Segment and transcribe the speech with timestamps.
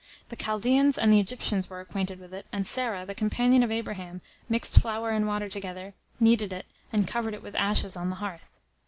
[0.29, 4.21] The Chaldeans and the Egyptians were acquainted with it, and Sarah, the companion of Abraham,
[4.49, 8.49] mixed flour and water together, kneaded it, and covered it with ashes on the hearth.